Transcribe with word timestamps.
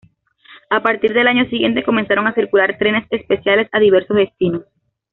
A 0.71 0.81
partir 0.81 1.13
del 1.13 1.27
año 1.27 1.47
siguiente 1.47 1.83
comenzaron 1.83 2.25
a 2.25 2.33
circular 2.33 2.75
trenes 2.79 3.05
especiales 3.11 3.67
a 3.71 3.79
diversos 3.79 4.17
destinos. 4.17 4.63